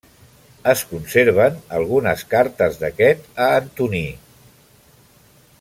[0.71, 4.05] Es conserven algunes cartes d'aquest a Antoní.